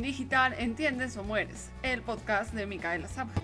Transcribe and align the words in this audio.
Digital, 0.00 0.54
¿entiendes 0.58 1.16
o 1.18 1.24
mueres? 1.24 1.70
El 1.82 2.00
podcast 2.00 2.54
de 2.54 2.66
Micaela 2.66 3.08
Sabja. 3.08 3.42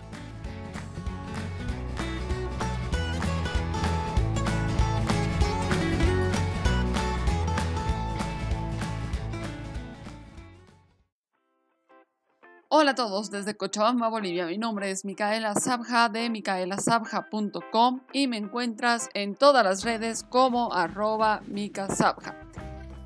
Hola 12.71 12.93
a 12.93 12.95
todos 12.95 13.31
desde 13.31 13.57
Cochabamba, 13.57 14.09
Bolivia. 14.09 14.47
Mi 14.47 14.57
nombre 14.57 14.91
es 14.91 15.05
Micaela 15.05 15.55
Sabja 15.55 16.09
de 16.09 16.31
micaelasabja.com 16.31 18.01
y 18.13 18.27
me 18.27 18.39
encuentras 18.39 19.11
en 19.15 19.35
todas 19.35 19.65
las 19.65 19.85
redes 19.85 20.23
como 20.23 20.73
arroba 20.73 21.43
micasabja. 21.47 22.37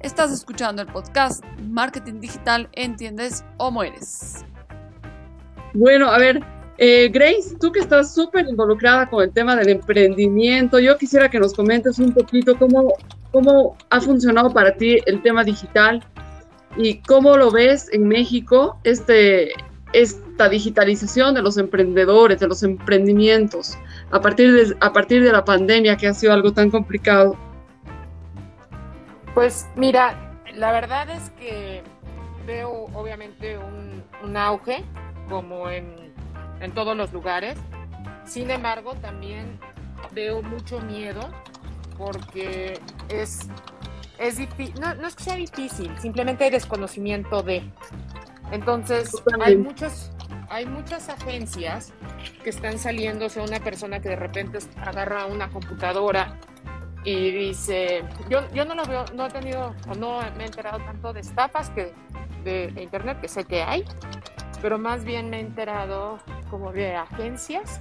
Estás 0.03 0.33
escuchando 0.33 0.83
el 0.83 0.89
podcast 0.89 1.45
Marketing 1.69 2.19
Digital, 2.19 2.69
¿entiendes 2.72 3.45
o 3.56 3.70
mueres? 3.70 4.45
Bueno, 5.75 6.08
a 6.08 6.19
ver, 6.19 6.41
eh, 6.78 7.08
Grace, 7.08 7.56
tú 7.61 7.70
que 7.70 7.78
estás 7.78 8.12
súper 8.12 8.48
involucrada 8.48 9.08
con 9.08 9.23
el 9.23 9.33
tema 9.33 9.55
del 9.55 9.69
emprendimiento, 9.69 10.80
yo 10.80 10.98
quisiera 10.98 11.30
que 11.30 11.39
nos 11.39 11.55
comentes 11.55 12.00
un 12.00 12.12
poquito 12.12 12.58
cómo, 12.58 12.95
cómo 13.30 13.77
ha 13.91 14.00
funcionado 14.00 14.53
para 14.53 14.75
ti 14.75 14.98
el 15.06 15.23
tema 15.23 15.45
digital 15.45 16.05
y 16.77 16.98
cómo 17.02 17.36
lo 17.36 17.52
ves 17.52 17.89
en 17.92 18.08
México 18.08 18.80
este, 18.83 19.52
esta 19.92 20.48
digitalización 20.48 21.36
de 21.36 21.42
los 21.42 21.58
emprendedores, 21.58 22.41
de 22.41 22.48
los 22.48 22.64
emprendimientos, 22.64 23.79
a 24.11 24.20
partir 24.20 24.52
de, 24.52 24.77
a 24.80 24.92
partir 24.92 25.23
de 25.23 25.30
la 25.30 25.45
pandemia 25.45 25.96
que 25.96 26.08
ha 26.08 26.14
sido 26.14 26.33
algo 26.33 26.52
tan 26.52 26.73
complicado. 26.73 27.36
Pues 29.35 29.67
mira, 29.77 30.15
la 30.55 30.73
verdad 30.73 31.09
es 31.09 31.31
que 31.31 31.83
veo 32.47 32.87
obviamente 32.93 33.57
un, 33.59 34.37
auge 34.37 34.85
como 35.29 35.70
en, 35.70 36.13
todos 36.75 36.97
los 36.97 37.13
lugares. 37.13 37.59
Sin 38.25 38.51
embargo, 38.51 38.95
también 38.95 39.59
veo 40.13 40.42
mucho 40.42 40.81
miedo 40.81 41.21
porque 41.98 42.79
es, 43.09 43.48
es 44.19 44.37
difícil, 44.37 44.81
no, 44.81 44.95
no 44.95 45.09
es 45.09 45.15
que 45.15 45.25
sea 45.25 45.37
difícil, 45.37 45.92
simplemente 45.98 46.45
hay 46.45 46.51
desconocimiento 46.51 47.42
de. 47.42 47.63
Entonces, 48.51 49.11
hay 49.41 49.57
muchos, 49.57 50.11
hay 50.51 50.67
muchas 50.67 51.09
agencias 51.09 51.92
que 52.45 52.51
están 52.51 52.79
saliendo, 52.79 53.27
o 53.27 53.29
sea, 53.29 53.42
una 53.42 53.61
persona 53.61 54.01
que 54.01 54.11
de 54.11 54.17
repente 54.17 54.59
agarra 54.77 55.27
una 55.27 55.48
computadora 55.48 56.39
y 57.05 57.30
dice, 57.30 58.05
yo, 58.29 58.48
yo 58.52 58.64
no 58.64 58.74
lo 58.74 58.85
veo, 58.85 59.05
no 59.14 59.27
he 59.27 59.30
tenido 59.30 59.74
o 59.89 59.95
no 59.95 60.20
me 60.36 60.45
he 60.45 60.46
enterado 60.46 60.79
tanto 60.79 61.13
de 61.13 61.20
estafas 61.20 61.70
que 61.70 61.92
de, 62.45 62.73
internet, 62.80 63.20
que 63.20 63.29
sé 63.29 63.45
que 63.45 63.63
hay, 63.63 63.85
pero 64.61 64.79
más 64.79 65.05
bien 65.05 65.30
me 65.30 65.39
he 65.39 65.41
enterado 65.41 66.18
como 66.51 66.73
de 66.73 66.95
agencias 66.95 67.80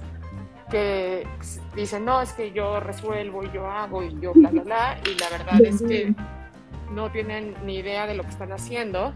que 0.70 1.26
dicen, 1.74 2.04
no, 2.04 2.22
es 2.22 2.32
que 2.32 2.52
yo 2.52 2.80
resuelvo 2.80 3.44
y 3.44 3.52
yo 3.52 3.66
hago 3.70 4.02
y 4.02 4.18
yo 4.20 4.32
bla, 4.32 4.50
bla, 4.50 4.62
bla, 4.62 4.98
y 5.04 5.18
la 5.18 5.28
verdad 5.28 5.60
es 5.60 5.82
que 5.82 6.14
no 6.90 7.10
tienen 7.10 7.54
ni 7.64 7.76
idea 7.76 8.06
de 8.06 8.14
lo 8.14 8.22
que 8.22 8.30
están 8.30 8.52
haciendo. 8.52 9.12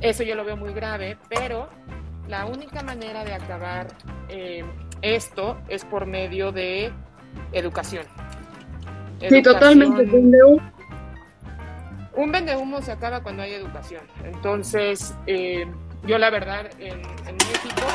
Eso 0.00 0.24
yo 0.24 0.34
lo 0.34 0.44
veo 0.44 0.56
muy 0.56 0.72
grave, 0.72 1.16
pero 1.28 1.68
la 2.28 2.46
única 2.46 2.82
manera 2.82 3.24
de 3.24 3.34
acabar 3.34 3.86
eh, 4.28 4.64
esto 5.00 5.60
es 5.68 5.84
por 5.84 6.06
medio 6.06 6.50
de 6.50 6.92
educación. 7.52 8.04
Sí, 9.28 9.42
totalmente. 9.42 10.04
Un 12.14 12.30
vendehumo 12.30 12.82
se 12.82 12.92
acaba 12.92 13.22
cuando 13.22 13.42
hay 13.42 13.54
educación. 13.54 14.02
Entonces, 14.24 15.16
eh, 15.26 15.66
yo 16.06 16.18
la 16.18 16.30
verdad, 16.30 16.70
en, 16.78 17.00
México, 17.00 17.86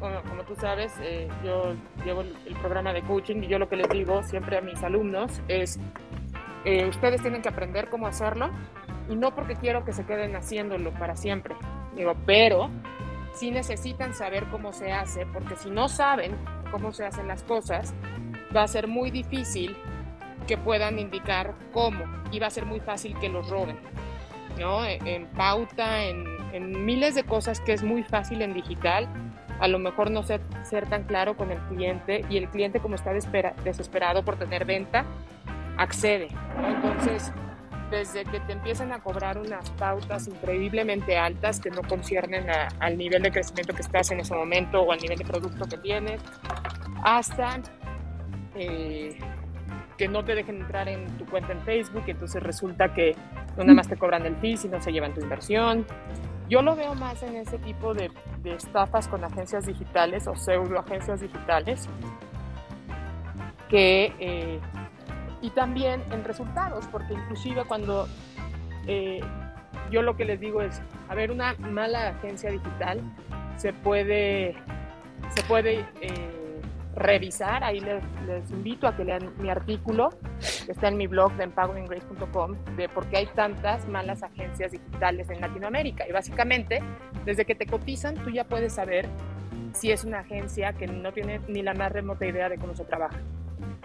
como, 0.00 0.42
tú 0.44 0.56
sabes, 0.56 0.92
eh, 1.00 1.28
yo 1.44 1.74
llevo 2.04 2.22
el, 2.22 2.56
programa 2.60 2.92
de 2.92 3.02
coaching 3.02 3.42
y 3.42 3.46
yo 3.46 3.58
lo 3.58 3.68
que 3.68 3.76
les 3.76 3.88
digo 3.88 4.22
siempre 4.24 4.58
a 4.58 4.60
mis 4.60 4.82
alumnos 4.82 5.40
es, 5.48 5.78
eh, 6.64 6.86
ustedes 6.86 7.22
tienen 7.22 7.42
que 7.42 7.48
aprender 7.48 7.88
cómo 7.88 8.06
hacerlo 8.06 8.50
y 9.08 9.16
no 9.16 9.34
porque 9.34 9.54
quiero 9.54 9.84
que 9.84 9.92
se 9.92 10.04
queden 10.04 10.34
haciéndolo 10.34 10.92
para 10.92 11.14
siempre. 11.16 11.54
Digo, 11.94 12.14
pero 12.26 12.68
sí 13.34 13.50
necesitan 13.50 14.14
saber 14.14 14.46
cómo 14.50 14.72
se 14.72 14.92
hace, 14.92 15.24
porque 15.26 15.56
si 15.56 15.70
no 15.70 15.88
saben 15.88 16.36
cómo 16.70 16.92
se 16.92 17.04
hacen 17.04 17.28
las 17.28 17.44
cosas, 17.44 17.94
va 18.54 18.64
a 18.64 18.68
ser 18.68 18.88
muy 18.88 19.10
difícil 19.10 19.76
que 20.46 20.56
puedan 20.56 20.98
indicar 20.98 21.54
cómo. 21.72 22.04
Y 22.30 22.38
va 22.38 22.46
a 22.46 22.50
ser 22.50 22.66
muy 22.66 22.80
fácil 22.80 23.16
que 23.18 23.28
los 23.28 23.48
roben, 23.48 23.78
¿no? 24.58 24.84
En, 24.84 25.26
pauta, 25.28 26.04
en, 26.04 26.84
miles 26.84 27.14
de 27.14 27.24
cosas 27.24 27.60
que 27.60 27.72
es 27.72 27.82
muy 27.82 28.02
fácil 28.02 28.42
en 28.42 28.54
digital, 28.54 29.08
a 29.60 29.68
lo 29.68 29.78
mejor 29.78 30.10
no 30.10 30.22
ser, 30.22 30.40
tan 30.90 31.04
claro 31.04 31.36
con 31.36 31.50
el 31.50 31.58
cliente 31.68 32.24
y 32.28 32.36
el 32.36 32.48
cliente 32.48 32.80
como 32.80 32.94
está 32.94 33.12
desesperado 33.12 34.24
por 34.24 34.36
tener 34.36 34.64
venta, 34.64 35.04
accede, 35.78 36.28
Entonces, 36.66 37.32
desde 37.90 38.24
que 38.24 38.40
te 38.40 38.54
empiezan 38.54 38.92
a 38.92 39.00
cobrar 39.00 39.38
unas 39.38 39.70
pautas 39.70 40.26
increíblemente 40.26 41.18
altas 41.18 41.60
que 41.60 41.70
no 41.70 41.82
conciernen 41.82 42.46
al 42.80 42.96
nivel 42.96 43.22
de 43.22 43.30
crecimiento 43.30 43.74
que 43.74 43.82
estás 43.82 44.10
en 44.10 44.20
ese 44.20 44.34
momento 44.34 44.80
o 44.80 44.92
al 44.92 44.98
nivel 44.98 45.18
de 45.18 45.24
producto 45.24 45.66
que 45.66 45.76
tienes, 45.76 46.20
hasta 47.04 47.60
eh, 48.54 49.18
que 50.02 50.08
no 50.08 50.24
te 50.24 50.34
dejen 50.34 50.62
entrar 50.62 50.88
en 50.88 51.06
tu 51.16 51.24
cuenta 51.26 51.52
en 51.52 51.60
Facebook, 51.60 52.02
entonces 52.08 52.42
resulta 52.42 52.92
que 52.92 53.14
no 53.56 53.62
nada 53.62 53.74
más 53.74 53.86
te 53.86 53.96
cobran 53.96 54.26
el 54.26 54.34
fee, 54.34 54.56
sino 54.56 54.82
se 54.82 54.90
llevan 54.90 55.14
tu 55.14 55.20
inversión. 55.20 55.86
Yo 56.48 56.60
lo 56.60 56.74
veo 56.74 56.96
más 56.96 57.22
en 57.22 57.36
ese 57.36 57.56
tipo 57.58 57.94
de, 57.94 58.10
estafas 58.42 59.06
con 59.06 59.22
agencias 59.22 59.64
digitales 59.64 60.26
o 60.26 60.34
pseudo 60.34 60.80
agencias 60.80 61.20
digitales 61.20 61.88
que, 63.68 64.12
eh, 64.18 64.58
y 65.40 65.50
también 65.50 66.02
en 66.10 66.24
resultados, 66.24 66.84
porque 66.90 67.14
inclusive 67.14 67.62
cuando 67.64 68.08
eh, 68.88 69.20
yo 69.92 70.02
lo 70.02 70.16
que 70.16 70.24
les 70.24 70.40
digo 70.40 70.62
es, 70.62 70.82
a 71.08 71.14
ver, 71.14 71.30
una 71.30 71.54
mala 71.60 72.08
agencia 72.08 72.50
digital 72.50 73.00
se 73.54 73.72
puede, 73.72 74.56
se 75.28 75.44
puede 75.44 75.86
eh, 76.00 76.41
revisar. 76.94 77.64
Ahí 77.64 77.80
les, 77.80 78.02
invito 78.50 78.86
a 78.86 78.96
que 78.96 79.04
lean 79.04 79.32
mi 79.38 79.50
artículo, 79.50 80.10
que 80.66 80.72
está 80.72 80.88
en 80.88 80.96
mi 80.96 81.06
blog 81.06 81.32
de 81.36 81.44
empoweringgrace.com, 81.44 82.56
de 82.76 82.88
por 82.88 83.06
qué 83.06 83.18
hay 83.18 83.26
tantas 83.26 83.86
malas 83.88 84.22
agencias 84.22 84.72
digitales 84.72 85.30
en 85.30 85.40
Latinoamérica. 85.40 86.08
Y 86.08 86.12
básicamente, 86.12 86.80
desde 87.24 87.44
que 87.44 87.54
te 87.54 87.66
cotizan, 87.66 88.14
tú 88.16 88.30
ya 88.30 88.44
puedes 88.44 88.74
saber 88.74 89.08
si 89.74 89.90
es 89.90 90.04
una 90.04 90.20
agencia 90.20 90.72
que 90.74 90.86
no 90.86 91.12
tiene 91.12 91.40
ni 91.48 91.62
la 91.62 91.74
más 91.74 91.92
remota 91.92 92.26
idea 92.26 92.48
de 92.48 92.58
cómo 92.58 92.74
se 92.74 92.84
trabaja 92.84 93.18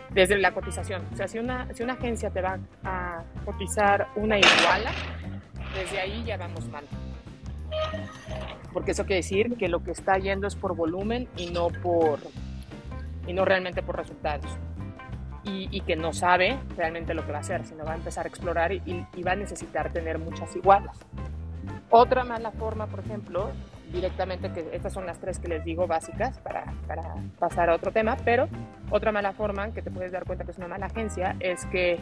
desde 0.09 0.37
la 0.37 0.53
cotización. 0.53 1.03
O 1.13 1.15
sea, 1.15 1.27
si 1.27 1.39
una, 1.39 1.71
si 1.73 1.83
una 1.83 1.93
agencia 1.93 2.29
te 2.29 2.41
va 2.41 2.59
a 2.83 3.23
cotizar 3.45 4.07
una 4.15 4.37
iguala, 4.37 4.91
desde 5.75 5.99
ahí 5.99 6.23
ya 6.25 6.37
vamos 6.37 6.67
mal. 6.69 6.85
Porque 8.73 8.91
eso 8.91 9.05
quiere 9.05 9.17
decir 9.17 9.55
que 9.57 9.67
lo 9.67 9.83
que 9.83 9.91
está 9.91 10.17
yendo 10.17 10.47
es 10.47 10.55
por 10.55 10.75
volumen 10.75 11.27
y 11.37 11.51
no 11.51 11.67
por 11.67 12.19
y 13.27 13.33
no 13.33 13.45
realmente 13.45 13.83
por 13.83 13.97
resultados. 13.97 14.57
Y, 15.43 15.69
y 15.71 15.81
que 15.81 15.95
no 15.95 16.11
sabe 16.11 16.57
realmente 16.75 17.13
lo 17.13 17.25
que 17.25 17.31
va 17.31 17.37
a 17.37 17.41
hacer, 17.41 17.65
sino 17.65 17.85
va 17.85 17.93
a 17.93 17.95
empezar 17.95 18.25
a 18.25 18.29
explorar 18.29 18.73
y, 18.73 18.81
y 19.15 19.23
va 19.23 19.33
a 19.33 19.35
necesitar 19.35 19.93
tener 19.93 20.19
muchas 20.19 20.55
igualas. 20.55 20.97
Otra 21.89 22.23
mala 22.25 22.51
forma, 22.51 22.87
por 22.87 22.99
ejemplo, 22.99 23.51
directamente, 23.91 24.51
que 24.51 24.69
estas 24.73 24.93
son 24.93 25.05
las 25.05 25.19
tres 25.19 25.39
que 25.39 25.47
les 25.47 25.63
digo 25.63 25.87
básicas 25.87 26.37
para, 26.39 26.65
para, 26.87 27.15
pasar 27.39 27.69
a 27.69 27.75
otro 27.75 27.91
tema, 27.91 28.17
pero 28.25 28.47
otra 28.89 29.11
mala 29.11 29.31
forma 29.33 29.71
que 29.71 29.81
te 29.81 29.91
puedes 29.91 30.11
dar 30.11 30.25
cuenta 30.25 30.43
que 30.43 30.51
es 30.51 30.57
una 30.57 30.67
mala 30.67 30.87
agencia 30.87 31.35
es 31.39 31.65
que 31.67 31.99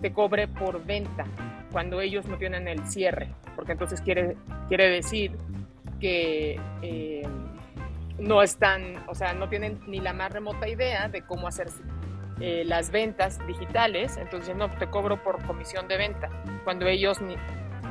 te 0.00 0.12
cobre 0.12 0.48
por 0.48 0.84
venta 0.84 1.24
cuando 1.70 2.00
ellos 2.00 2.26
no 2.26 2.36
tienen 2.36 2.66
el 2.68 2.84
cierre, 2.86 3.28
porque 3.54 3.72
entonces 3.72 4.00
quiere, 4.00 4.36
quiere 4.68 4.88
decir 4.88 5.38
que 6.00 6.60
eh, 6.82 7.22
no 8.22 8.40
están, 8.40 9.04
o 9.08 9.14
sea, 9.14 9.32
no 9.34 9.48
tienen 9.48 9.80
ni 9.88 10.00
la 10.00 10.12
más 10.12 10.32
remota 10.32 10.68
idea 10.68 11.08
de 11.08 11.22
cómo 11.22 11.48
hacer 11.48 11.68
eh, 12.40 12.62
las 12.64 12.90
ventas 12.90 13.44
digitales, 13.46 14.16
entonces 14.16 14.54
no, 14.54 14.70
te 14.70 14.86
cobro 14.86 15.22
por 15.22 15.44
comisión 15.44 15.88
de 15.88 15.96
venta, 15.96 16.30
cuando 16.62 16.86
ellos 16.86 17.18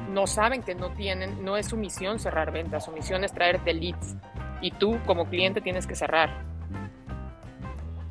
no 0.09 0.27
saben 0.27 0.63
que 0.63 0.73
no 0.73 0.91
tienen, 0.93 1.43
no 1.43 1.57
es 1.57 1.67
su 1.67 1.75
misión 1.75 2.17
cerrar 2.17 2.51
ventas, 2.51 2.85
su 2.85 2.91
misión 2.91 3.25
es 3.25 3.33
traerte 3.33 3.73
leads 3.73 4.15
y 4.61 4.71
tú 4.71 4.99
como 5.05 5.25
cliente 5.25 5.59
tienes 5.59 5.85
que 5.85 5.95
cerrar. 5.95 6.29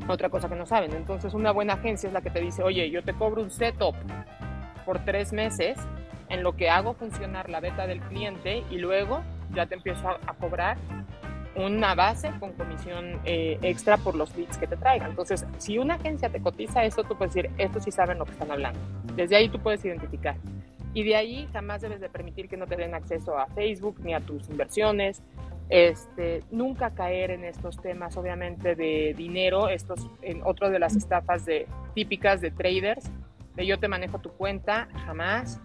Otra 0.06 0.28
cosa 0.28 0.48
que 0.48 0.56
no 0.56 0.66
saben. 0.66 0.92
Entonces 0.92 1.34
una 1.34 1.52
buena 1.52 1.74
agencia 1.74 2.08
es 2.08 2.12
la 2.12 2.20
que 2.20 2.30
te 2.30 2.40
dice, 2.40 2.62
oye, 2.62 2.90
yo 2.90 3.04
te 3.04 3.12
cobro 3.12 3.42
un 3.42 3.50
setup 3.50 3.94
por 4.84 5.04
tres 5.04 5.32
meses 5.32 5.78
en 6.28 6.42
lo 6.42 6.56
que 6.56 6.68
hago 6.68 6.94
funcionar 6.94 7.48
la 7.48 7.60
beta 7.60 7.86
del 7.86 8.00
cliente 8.00 8.64
y 8.70 8.78
luego 8.78 9.22
ya 9.54 9.66
te 9.66 9.76
empiezo 9.76 10.08
a 10.08 10.34
cobrar 10.34 10.76
una 11.56 11.94
base 11.94 12.30
con 12.38 12.52
comisión 12.52 13.20
eh, 13.24 13.58
extra 13.62 13.96
por 13.96 14.14
los 14.14 14.36
leads 14.36 14.56
que 14.58 14.66
te 14.66 14.76
traigan. 14.76 15.10
Entonces, 15.10 15.44
si 15.58 15.78
una 15.78 15.94
agencia 15.94 16.28
te 16.28 16.40
cotiza 16.40 16.84
eso, 16.84 17.02
tú 17.04 17.16
puedes 17.16 17.34
decir, 17.34 17.50
estos 17.58 17.84
sí 17.84 17.90
saben 17.90 18.18
lo 18.18 18.24
que 18.24 18.32
están 18.32 18.50
hablando. 18.50 18.78
Desde 19.16 19.36
ahí 19.36 19.48
tú 19.48 19.58
puedes 19.58 19.84
identificar. 19.84 20.36
Y 20.94 21.04
de 21.04 21.16
ahí 21.16 21.48
jamás 21.52 21.82
debes 21.82 22.00
de 22.00 22.08
permitir 22.08 22.48
que 22.48 22.56
no 22.56 22.66
te 22.66 22.76
den 22.76 22.94
acceso 22.94 23.38
a 23.38 23.46
Facebook 23.48 24.00
ni 24.02 24.14
a 24.14 24.20
tus 24.20 24.48
inversiones. 24.48 25.22
Este, 25.68 26.42
nunca 26.50 26.90
caer 26.90 27.30
en 27.30 27.44
estos 27.44 27.80
temas, 27.80 28.16
obviamente, 28.16 28.74
de 28.74 29.14
dinero, 29.16 29.68
estos, 29.68 30.08
en 30.22 30.42
otro 30.44 30.68
de 30.68 30.80
las 30.80 30.96
estafas 30.96 31.46
de, 31.46 31.68
típicas 31.94 32.40
de 32.40 32.50
traders, 32.50 33.08
de 33.54 33.66
yo 33.66 33.78
te 33.78 33.86
manejo 33.86 34.18
tu 34.18 34.30
cuenta, 34.30 34.88
jamás. 35.06 35.60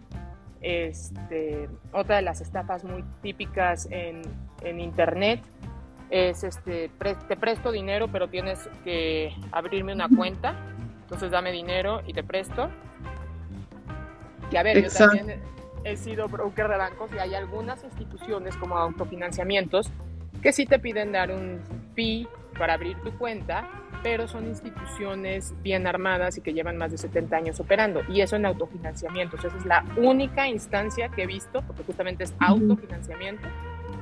Este, 0.61 1.69
otra 1.91 2.17
de 2.17 2.21
las 2.23 2.41
estafas 2.41 2.83
muy 2.83 3.03
típicas 3.21 3.87
en, 3.91 4.21
en 4.63 4.79
internet 4.79 5.39
es, 6.09 6.43
este, 6.43 6.89
pre, 6.97 7.15
te 7.15 7.35
presto 7.35 7.71
dinero, 7.71 8.07
pero 8.07 8.27
tienes 8.27 8.69
que 8.83 9.33
abrirme 9.51 9.93
una 9.93 10.07
cuenta, 10.09 10.55
entonces 11.01 11.31
dame 11.31 11.51
dinero 11.51 12.01
y 12.05 12.13
te 12.13 12.23
presto 12.23 12.69
que 14.49 14.57
a 14.57 14.63
ver, 14.63 14.77
Exacto. 14.77 15.15
yo 15.15 15.19
también 15.19 15.41
he 15.83 15.97
sido 15.97 16.27
broker 16.27 16.67
de 16.67 16.77
bancos 16.77 17.11
y 17.13 17.19
hay 17.19 17.35
algunas 17.35 17.83
instituciones 17.83 18.55
como 18.57 18.77
autofinanciamientos 18.77 19.91
que 20.41 20.51
sí 20.51 20.65
te 20.65 20.79
piden 20.79 21.11
dar 21.11 21.31
un 21.31 21.59
fee 21.95 22.27
para 22.57 22.73
abrir 22.73 22.97
tu 23.01 23.11
cuenta, 23.17 23.67
pero 24.03 24.27
son 24.27 24.45
instituciones 24.45 25.53
bien 25.61 25.87
armadas 25.87 26.37
y 26.37 26.41
que 26.41 26.53
llevan 26.53 26.77
más 26.77 26.91
de 26.91 26.97
70 26.97 27.35
años 27.35 27.59
operando. 27.59 28.01
Y 28.07 28.21
eso 28.21 28.35
en 28.35 28.45
autofinanciamientos. 28.45 29.43
Esa 29.43 29.57
es 29.57 29.65
la 29.65 29.83
única 29.97 30.47
instancia 30.47 31.09
que 31.09 31.23
he 31.23 31.27
visto, 31.27 31.61
porque 31.63 31.83
justamente 31.83 32.23
es 32.23 32.33
autofinanciamiento, 32.39 33.47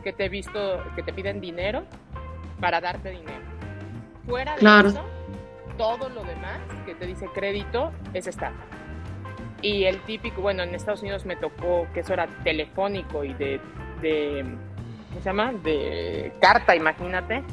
que 0.04 0.14
te 0.14 0.26
he 0.26 0.30
visto 0.30 0.84
que 0.96 1.04
te 1.04 1.14
piden 1.14 1.42
dinero 1.42 1.84
para 2.60 2.82
darte 2.82 3.12
dinero. 3.12 3.42
Fuera 4.26 4.54
de 4.54 4.60
claro. 4.60 4.90
eso, 4.90 5.06
todo 5.78 6.10
lo 6.10 6.24
demás 6.24 6.60
que 6.86 6.96
te 6.96 7.06
dice 7.06 7.28
crédito 7.34 7.92
es 8.14 8.28
estafa. 8.28 8.64
Y 9.62 9.86
el 9.86 10.02
típico, 10.02 10.42
bueno, 10.42 10.64
en 10.64 10.76
Estados 10.76 11.02
Unidos 11.02 11.26
me 11.26 11.38
tocó 11.38 11.88
que 11.94 12.02
eso 12.02 12.14
era 12.14 12.28
telefónico 12.44 13.24
y 13.24 13.34
de, 13.34 13.62
de 14.02 14.46
¿cómo 15.10 15.20
se 15.22 15.26
llama? 15.26 15.54
De 15.54 16.34
carta, 16.42 16.76
imagínate, 16.76 17.44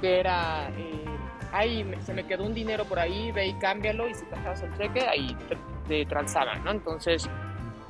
que 0.00 0.18
era, 0.18 0.68
eh, 0.70 1.04
ahí 1.52 1.88
se 2.02 2.12
me 2.12 2.24
quedó 2.24 2.44
un 2.44 2.54
dinero 2.54 2.84
por 2.84 2.98
ahí, 2.98 3.30
ve 3.30 3.46
y 3.46 3.54
cámbialo 3.54 4.08
y 4.08 4.14
si 4.14 4.24
te 4.26 4.34
el 4.34 4.76
cheque, 4.76 5.06
ahí 5.06 5.36
te, 5.48 5.56
te 5.86 6.06
transaban, 6.06 6.64
¿no? 6.64 6.72
Entonces, 6.72 7.28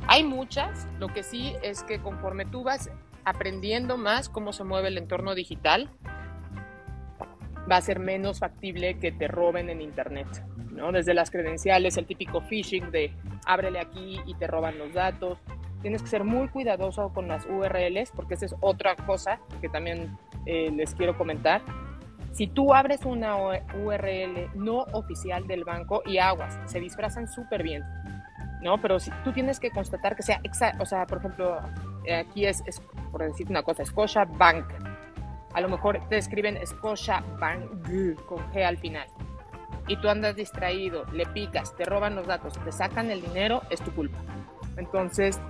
hay 0.06 0.24
muchas, 0.24 0.86
lo 0.98 1.08
que 1.08 1.22
sí 1.22 1.54
es 1.62 1.82
que 1.82 1.98
conforme 2.00 2.44
tú 2.44 2.62
vas 2.62 2.90
aprendiendo 3.25 3.97
más 3.97 4.29
cómo 4.29 4.53
se 4.53 4.65
mueve 4.65 4.88
el 4.88 4.99
entorno 4.99 5.35
digital, 5.35 5.91
va 7.71 7.76
a 7.76 7.81
ser 7.81 7.99
menos 7.99 8.41
factible 8.41 8.99
que 8.99 9.12
te 9.12 9.29
roben 9.29 9.71
en 9.71 9.81
Internet. 9.81 10.26
¿no? 10.71 10.93
Desde 10.93 11.15
las 11.15 11.31
credenciales, 11.31 11.97
el 11.97 12.06
típico 12.06 12.41
phishing 12.41 12.91
de 12.91 13.12
ábrele 13.47 13.81
aquí 13.81 14.21
y 14.26 14.35
te 14.35 14.47
roban 14.47 14.79
los 14.79 14.93
datos. 14.93 15.38
Tienes 15.82 16.03
que 16.03 16.09
ser 16.09 16.25
muy 16.25 16.49
cuidadoso 16.49 17.12
con 17.12 17.29
las 17.29 17.47
URLs 17.47 18.11
porque 18.15 18.35
esa 18.35 18.47
es 18.47 18.55
otra 18.61 18.97
cosa 18.97 19.41
que 19.61 19.69
también 19.69 20.17
eh, 20.47 20.71
les 20.71 20.94
quiero 20.94 21.17
comentar. 21.17 21.62
Si 22.32 22.49
tú 22.49 22.75
abres 22.75 23.05
una 23.05 23.37
URL 23.37 24.50
no 24.55 24.79
oficial 24.93 25.47
del 25.47 25.65
banco 25.65 26.03
y 26.05 26.19
aguas, 26.19 26.59
se 26.65 26.81
disfrazan 26.81 27.29
súper 27.29 27.62
bien, 27.62 27.85
¿no? 28.61 28.81
Pero 28.81 28.99
si 28.99 29.12
tú 29.23 29.32
tienes 29.32 29.61
que 29.61 29.71
constatar 29.71 30.17
que 30.17 30.25
sea 30.25 30.41
exacto, 30.43 30.82
o 30.82 30.87
sea, 30.87 31.06
por 31.06 31.19
ejemplo, 31.19 31.61
aquí 32.12 32.46
es, 32.46 32.62
es, 32.66 32.80
por 33.10 33.22
decir 33.22 33.46
una 33.48 33.62
cosa, 33.62 33.84
Scotia 33.84 34.24
Bank. 34.24 34.66
A 35.52 35.60
lo 35.60 35.68
mejor 35.68 36.00
te 36.08 36.18
escriben 36.18 36.58
Scotia 36.66 37.22
Bank 37.38 37.64
con 38.26 38.38
G 38.52 38.64
al 38.64 38.76
final 38.76 39.06
y 39.86 39.96
tú 39.96 40.08
andas 40.08 40.36
distraído, 40.36 41.04
le 41.12 41.26
picas, 41.26 41.74
te 41.76 41.84
roban 41.84 42.16
los 42.16 42.26
datos, 42.26 42.54
te 42.64 42.72
sacan 42.72 43.10
el 43.10 43.20
dinero, 43.20 43.62
es 43.70 43.80
tu 43.80 43.92
culpa. 43.92 44.18
Entonces 44.76 45.40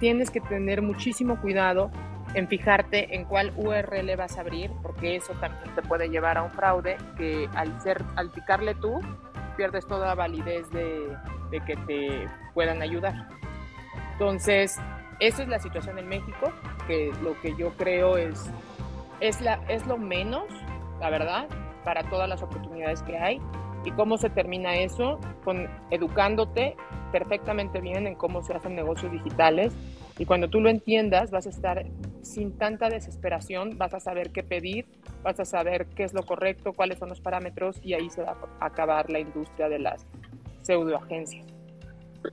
tienes 0.00 0.30
que 0.30 0.40
tener 0.40 0.82
muchísimo 0.82 1.40
cuidado 1.40 1.90
en 2.34 2.48
fijarte 2.48 3.14
en 3.14 3.24
cuál 3.24 3.52
URL 3.56 4.16
vas 4.16 4.36
a 4.38 4.40
abrir, 4.40 4.70
porque 4.82 5.16
eso 5.16 5.32
también 5.34 5.74
te 5.74 5.82
puede 5.82 6.08
llevar 6.08 6.38
a 6.38 6.42
un 6.42 6.50
fraude 6.50 6.96
que 7.16 7.48
al, 7.54 7.80
ser, 7.80 8.02
al 8.16 8.30
picarle 8.30 8.74
tú 8.74 9.00
pierdes 9.56 9.86
toda 9.86 10.14
validez 10.14 10.68
de, 10.70 11.16
de 11.50 11.60
que 11.60 11.76
te 11.86 12.28
puedan 12.54 12.82
ayudar. 12.82 13.28
Entonces, 14.12 14.78
esa 15.20 15.42
es 15.42 15.48
la 15.48 15.58
situación 15.58 15.98
en 15.98 16.08
México, 16.08 16.52
que 16.86 17.12
lo 17.22 17.40
que 17.40 17.54
yo 17.56 17.72
creo 17.76 18.16
es, 18.16 18.50
es, 19.20 19.40
la, 19.40 19.54
es 19.68 19.86
lo 19.86 19.96
menos, 19.96 20.44
la 21.00 21.10
verdad, 21.10 21.48
para 21.84 22.02
todas 22.08 22.28
las 22.28 22.42
oportunidades 22.42 23.02
que 23.02 23.16
hay. 23.16 23.40
¿Y 23.84 23.92
cómo 23.92 24.18
se 24.18 24.28
termina 24.30 24.76
eso? 24.76 25.20
Con 25.44 25.68
educándote 25.90 26.76
perfectamente 27.12 27.80
bien 27.80 28.06
en 28.06 28.14
cómo 28.14 28.42
se 28.42 28.52
hacen 28.52 28.74
negocios 28.74 29.12
digitales. 29.12 29.72
Y 30.18 30.26
cuando 30.26 30.48
tú 30.48 30.60
lo 30.60 30.68
entiendas, 30.68 31.30
vas 31.30 31.46
a 31.46 31.50
estar 31.50 31.86
sin 32.22 32.58
tanta 32.58 32.88
desesperación, 32.88 33.78
vas 33.78 33.94
a 33.94 34.00
saber 34.00 34.32
qué 34.32 34.42
pedir, 34.42 34.86
vas 35.22 35.38
a 35.38 35.44
saber 35.44 35.86
qué 35.86 36.04
es 36.04 36.12
lo 36.12 36.24
correcto, 36.24 36.72
cuáles 36.72 36.98
son 36.98 37.08
los 37.08 37.20
parámetros 37.20 37.80
y 37.82 37.94
ahí 37.94 38.10
se 38.10 38.22
va 38.22 38.36
a 38.60 38.66
acabar 38.66 39.08
la 39.08 39.20
industria 39.20 39.68
de 39.68 39.78
las 39.78 40.04
pseudoagencias. 40.62 41.55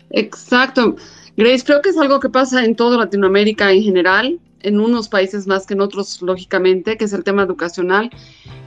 Exacto. 0.09 0.95
Grace, 1.35 1.63
creo 1.65 1.81
que 1.81 1.89
es 1.89 1.97
algo 1.97 2.19
que 2.19 2.29
pasa 2.29 2.63
en 2.63 2.75
toda 2.75 2.97
Latinoamérica 2.97 3.71
en 3.71 3.83
general, 3.83 4.39
en 4.61 4.79
unos 4.79 5.09
países 5.09 5.47
más 5.47 5.65
que 5.65 5.73
en 5.73 5.81
otros, 5.81 6.21
lógicamente, 6.21 6.97
que 6.97 7.05
es 7.05 7.13
el 7.13 7.23
tema 7.23 7.43
educacional 7.43 8.11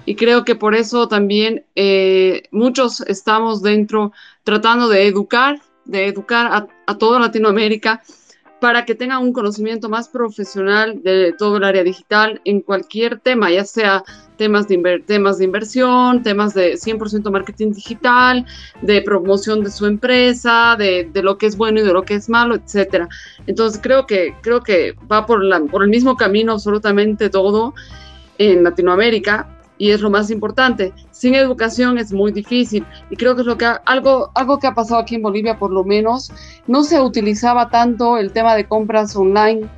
y 0.06 0.14
creo 0.14 0.45
que 0.45 0.54
por 0.54 0.75
eso 0.75 1.09
también 1.09 1.66
eh, 1.75 2.45
muchos 2.52 3.00
estamos 3.02 3.61
dentro 3.61 4.12
tratando 4.45 4.88
de 4.88 5.06
educar, 5.06 5.61
de 5.85 6.06
educar 6.06 6.47
a, 6.47 6.68
a, 6.87 6.97
toda 6.97 7.18
Latinoamérica 7.18 8.02
para 8.60 8.84
que 8.84 8.94
tengan 8.94 9.22
un 9.22 9.32
conocimiento 9.32 9.88
más 9.88 10.08
profesional 10.08 11.02
de 11.02 11.34
todo 11.38 11.58
el 11.58 11.64
área 11.64 11.82
digital 11.82 12.40
en 12.44 12.60
cualquier 12.60 13.20
tema, 13.20 13.50
ya 13.50 13.64
sea 13.64 14.02
temas 14.36 14.66
de, 14.68 15.02
temas 15.06 15.38
de 15.38 15.44
inversión, 15.44 16.22
temas 16.22 16.54
de 16.54 16.75
100% 16.75 17.30
marketing 17.30 17.72
digital, 17.72 18.46
de 18.82 19.02
promoción 19.02 19.62
de 19.62 19.70
su 19.70 19.86
empresa, 19.86 20.76
de, 20.78 21.08
de, 21.12 21.22
lo 21.22 21.38
que 21.38 21.46
es 21.46 21.56
bueno 21.56 21.80
y 21.80 21.84
de 21.84 21.92
lo 21.92 22.02
que 22.02 22.14
es 22.14 22.28
malo, 22.28 22.54
etcétera. 22.54 23.08
Entonces 23.46 23.80
creo 23.82 24.06
que, 24.06 24.34
creo 24.42 24.62
que 24.62 24.94
va 25.10 25.26
por, 25.26 25.44
la, 25.44 25.60
por 25.60 25.82
el 25.82 25.88
mismo 25.88 26.16
camino 26.16 26.52
absolutamente 26.52 27.30
todo 27.30 27.75
en 28.38 28.62
Latinoamérica 28.62 29.55
y 29.78 29.90
es 29.90 30.00
lo 30.00 30.11
más 30.11 30.30
importante. 30.30 30.92
Sin 31.11 31.35
educación 31.35 31.99
es 31.99 32.12
muy 32.12 32.33
difícil 32.33 32.85
y 33.11 33.16
creo 33.16 33.35
que 33.35 33.42
es 33.42 33.47
lo 33.47 33.59
que 33.59 33.66
algo 33.85 34.30
algo 34.35 34.59
que 34.59 34.66
ha 34.66 34.75
pasado 34.75 35.00
aquí 35.00 35.16
en 35.16 35.23
Bolivia 35.23 35.59
por 35.59 35.71
lo 35.71 35.85
menos 35.85 36.33
no 36.66 36.83
se 36.83 37.00
utilizaba 37.00 37.68
tanto 37.71 38.18
el 38.18 38.33
tema 38.33 38.54
de 38.54 38.66
compras 38.66 39.14
online 39.16 39.68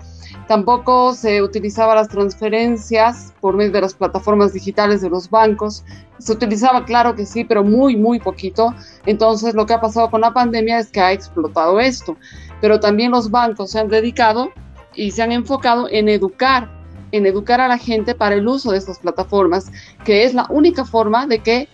Tampoco 0.48 1.12
se 1.12 1.42
utilizaba 1.42 1.94
las 1.94 2.08
transferencias 2.08 3.34
por 3.38 3.54
medio 3.54 3.70
de 3.70 3.82
las 3.82 3.92
plataformas 3.92 4.54
digitales 4.54 5.02
de 5.02 5.10
los 5.10 5.28
bancos. 5.28 5.84
Se 6.18 6.32
utilizaba, 6.32 6.86
claro 6.86 7.14
que 7.14 7.26
sí, 7.26 7.44
pero 7.44 7.62
muy, 7.62 7.96
muy 7.96 8.18
poquito. 8.18 8.74
Entonces 9.04 9.54
lo 9.54 9.66
que 9.66 9.74
ha 9.74 9.80
pasado 9.82 10.10
con 10.10 10.22
la 10.22 10.32
pandemia 10.32 10.78
es 10.78 10.88
que 10.88 11.00
ha 11.00 11.12
explotado 11.12 11.78
esto. 11.80 12.16
Pero 12.62 12.80
también 12.80 13.10
los 13.10 13.30
bancos 13.30 13.72
se 13.72 13.78
han 13.78 13.88
dedicado 13.88 14.50
y 14.94 15.10
se 15.10 15.22
han 15.22 15.32
enfocado 15.32 15.86
en 15.90 16.08
educar, 16.08 16.70
en 17.12 17.26
educar 17.26 17.60
a 17.60 17.68
la 17.68 17.78
gente 17.78 18.14
para 18.14 18.34
el 18.34 18.46
uso 18.46 18.72
de 18.72 18.78
estas 18.78 18.98
plataformas, 18.98 19.70
que 20.04 20.24
es 20.24 20.34
la 20.34 20.46
única 20.50 20.84
forma 20.84 21.26
de 21.26 21.40
que 21.40 21.68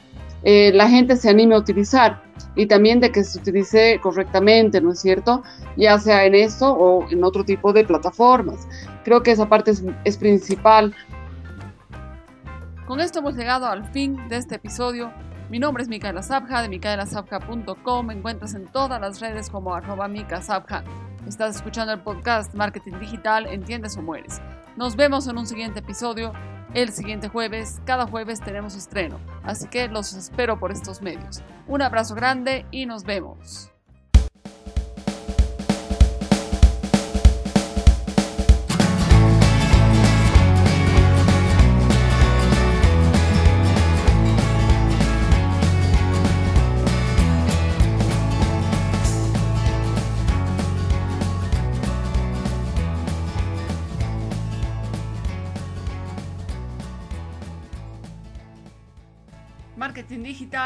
eh, 0.44 0.72
la 0.74 0.88
gente 0.88 1.16
se 1.16 1.30
anime 1.30 1.54
a 1.54 1.58
utilizar 1.58 2.22
y 2.54 2.66
también 2.66 3.00
de 3.00 3.10
que 3.10 3.24
se 3.24 3.38
utilice 3.38 3.98
correctamente, 4.02 4.80
¿no 4.80 4.92
es 4.92 5.00
cierto? 5.00 5.42
Ya 5.76 5.98
sea 5.98 6.24
en 6.24 6.34
esto 6.34 6.70
o 6.70 7.08
en 7.10 7.24
otro 7.24 7.44
tipo 7.44 7.72
de 7.72 7.84
plataformas. 7.84 8.68
Creo 9.04 9.22
que 9.22 9.32
esa 9.32 9.48
parte 9.48 9.72
es, 10.04 10.16
principal. 10.16 10.94
Con 12.86 13.00
esto 13.00 13.20
hemos 13.20 13.36
llegado 13.36 13.66
al 13.66 13.84
fin 13.90 14.28
de 14.28 14.36
este 14.36 14.56
episodio. 14.56 15.12
Mi 15.50 15.58
nombre 15.58 15.82
es 15.82 15.88
Micaela 15.88 16.22
Sabja 16.22 16.62
de 16.62 16.68
micaelasabja.com. 16.68 18.06
Me 18.06 18.14
encuentras 18.14 18.54
en 18.54 18.66
todas 18.66 19.00
las 19.00 19.20
redes 19.20 19.48
como 19.48 19.74
arroba 19.74 20.08
micasabja. 20.08 20.84
Estás 21.26 21.56
escuchando 21.56 21.92
el 21.92 22.00
podcast 22.00 22.54
Marketing 22.54 22.98
Digital, 23.00 23.46
Entiendes 23.46 23.96
o 23.96 24.02
Mueres. 24.02 24.40
Nos 24.76 24.96
vemos 24.96 25.28
en 25.28 25.38
un 25.38 25.46
siguiente 25.46 25.78
episodio 25.80 26.32
el 26.74 26.90
siguiente 26.90 27.28
jueves. 27.28 27.80
Cada 27.84 28.08
jueves 28.08 28.40
tenemos 28.40 28.74
estreno, 28.74 29.20
así 29.44 29.68
que 29.68 29.86
los 29.86 30.14
espero 30.14 30.58
por 30.58 30.72
estos 30.72 31.00
medios. 31.00 31.42
Un 31.68 31.82
abrazo 31.82 32.16
grande 32.16 32.66
y 32.72 32.86
nos 32.86 33.04
vemos. 33.04 33.73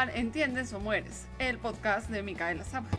¿Entiendes 0.07 0.71
o 0.71 0.79
mueres? 0.79 1.27
El 1.39 1.57
podcast 1.57 2.09
de 2.09 2.23
Micaela 2.23 2.63
Sabja. 2.63 2.98